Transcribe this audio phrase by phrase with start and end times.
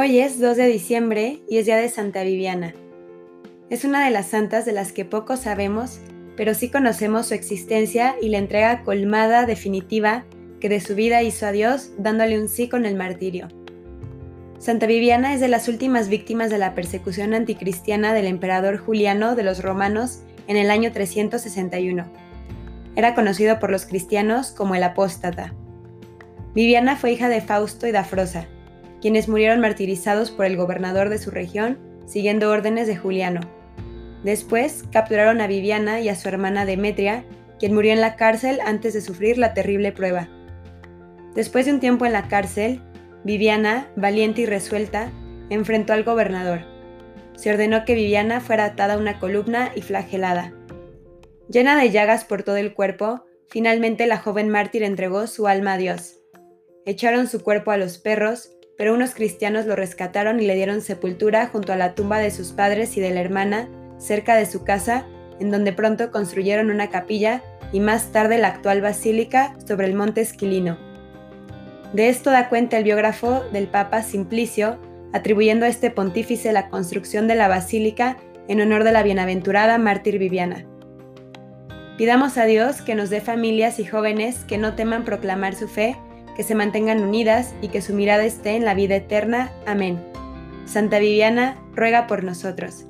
[0.00, 2.72] Hoy es 2 de diciembre y es día de Santa Viviana.
[3.68, 5.98] Es una de las santas de las que poco sabemos,
[6.36, 10.24] pero sí conocemos su existencia y la entrega colmada definitiva
[10.60, 13.48] que de su vida hizo a Dios dándole un sí con el martirio.
[14.60, 19.42] Santa Viviana es de las últimas víctimas de la persecución anticristiana del emperador Juliano de
[19.42, 22.04] los romanos en el año 361.
[22.94, 25.54] Era conocido por los cristianos como el apóstata.
[26.54, 28.46] Viviana fue hija de Fausto y Dafrosa,
[29.00, 33.40] quienes murieron martirizados por el gobernador de su región, siguiendo órdenes de Juliano.
[34.24, 37.24] Después capturaron a Viviana y a su hermana Demetria,
[37.58, 40.28] quien murió en la cárcel antes de sufrir la terrible prueba.
[41.34, 42.82] Después de un tiempo en la cárcel,
[43.24, 45.10] Viviana, valiente y resuelta,
[45.50, 46.60] enfrentó al gobernador.
[47.36, 50.52] Se ordenó que Viviana fuera atada a una columna y flagelada.
[51.48, 55.78] Llena de llagas por todo el cuerpo, finalmente la joven mártir entregó su alma a
[55.78, 56.16] Dios.
[56.84, 61.48] Echaron su cuerpo a los perros, pero unos cristianos lo rescataron y le dieron sepultura
[61.48, 65.04] junto a la tumba de sus padres y de la hermana, cerca de su casa,
[65.40, 70.20] en donde pronto construyeron una capilla y más tarde la actual basílica sobre el monte
[70.20, 70.78] Esquilino.
[71.92, 74.78] De esto da cuenta el biógrafo del Papa Simplicio,
[75.12, 80.18] atribuyendo a este pontífice la construcción de la basílica en honor de la bienaventurada mártir
[80.18, 80.64] Viviana.
[81.96, 85.96] Pidamos a Dios que nos dé familias y jóvenes que no teman proclamar su fe
[86.38, 89.50] que se mantengan unidas y que su mirada esté en la vida eterna.
[89.66, 90.00] Amén.
[90.66, 92.86] Santa Viviana, ruega por nosotros.